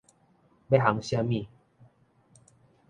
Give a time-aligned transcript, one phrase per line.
[0.69, 1.45] 欲烘啥物